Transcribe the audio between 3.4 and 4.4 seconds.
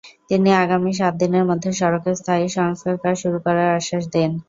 করার আশ্বাস দেন।